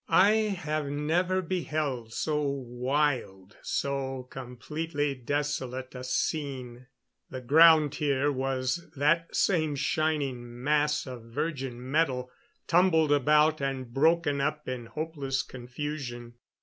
[0.09, 6.87] I have never beheld so wild, so completely desolate a scene.
[7.29, 12.31] The ground here was that same shining mass of virgin metal,
[12.65, 16.33] tumbled about and broken up in hopeless confusion.